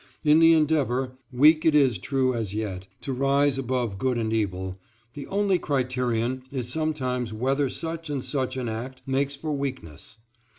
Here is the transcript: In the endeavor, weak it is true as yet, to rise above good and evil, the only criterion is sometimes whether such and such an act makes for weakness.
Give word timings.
In 0.23 0.39
the 0.39 0.53
endeavor, 0.53 1.15
weak 1.31 1.63
it 1.63 1.75
is 1.75 1.99
true 1.99 2.33
as 2.33 2.55
yet, 2.55 2.87
to 3.01 3.13
rise 3.13 3.59
above 3.59 3.99
good 3.99 4.17
and 4.17 4.33
evil, 4.33 4.79
the 5.13 5.27
only 5.27 5.59
criterion 5.59 6.41
is 6.51 6.67
sometimes 6.67 7.33
whether 7.33 7.69
such 7.69 8.09
and 8.09 8.23
such 8.23 8.57
an 8.57 8.67
act 8.67 9.03
makes 9.05 9.35
for 9.35 9.53
weakness. 9.53 10.17